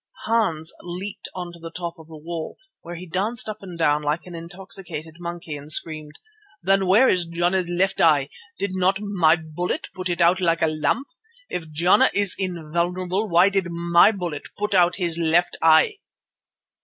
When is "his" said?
14.95-15.19